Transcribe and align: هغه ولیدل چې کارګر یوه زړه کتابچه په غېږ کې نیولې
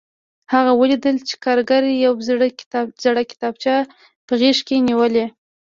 هغه 0.53 0.71
ولیدل 0.81 1.15
چې 1.27 1.35
کارګر 1.45 1.83
یوه 2.05 2.19
زړه 3.13 3.21
کتابچه 3.31 3.75
په 4.27 4.33
غېږ 4.39 4.57
کې 4.67 4.85
نیولې 4.87 5.25